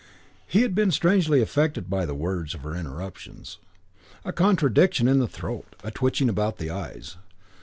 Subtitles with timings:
[0.01, 3.59] VIII He had been strangely affected by the words of her interruptions:
[4.25, 7.17] a contraction in the throat, a twitching about the eyes....